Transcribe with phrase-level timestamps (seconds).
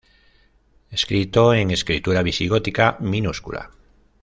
[0.89, 3.69] Escrito en escritura visigótica minúscula.